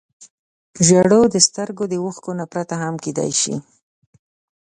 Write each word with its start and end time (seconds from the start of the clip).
•ژړا 0.87 1.21
د 1.33 1.35
سترګو 1.47 1.83
له 1.91 1.97
اوښکو 2.03 2.31
پرته 2.53 2.75
هم 2.83 2.95
کېدای 3.05 3.31
شي. 3.41 3.55